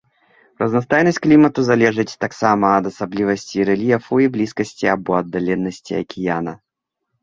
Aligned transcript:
Разнастайнасць 0.61 1.21
клімату 1.25 1.65
залежыць 1.69 2.15
таксама 2.25 2.73
ад 2.79 2.91
асаблівасцей 2.93 3.69
рэльефу 3.73 4.13
і 4.27 4.29
блізкасці 4.35 4.93
або 4.99 5.11
аддаленасці 5.23 5.91
акіяна. 6.05 6.53